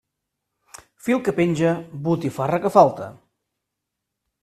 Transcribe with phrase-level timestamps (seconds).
[1.09, 1.75] Fil que penja,
[2.09, 3.15] botifarra que falta.